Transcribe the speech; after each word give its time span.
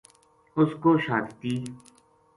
اس 0.57 0.69
کو 0.81 0.91
شہادتی 1.05 1.55